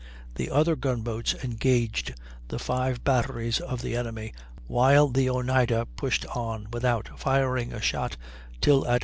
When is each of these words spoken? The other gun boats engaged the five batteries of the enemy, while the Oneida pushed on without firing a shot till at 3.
The 0.33 0.49
other 0.49 0.75
gun 0.75 1.01
boats 1.01 1.35
engaged 1.43 2.15
the 2.47 2.57
five 2.57 3.03
batteries 3.03 3.59
of 3.59 3.83
the 3.83 3.95
enemy, 3.95 4.33
while 4.65 5.09
the 5.09 5.29
Oneida 5.29 5.85
pushed 5.95 6.25
on 6.35 6.65
without 6.73 7.11
firing 7.19 7.71
a 7.71 7.79
shot 7.83 8.17
till 8.61 8.83
at 8.87 8.99
3. 8.99 8.99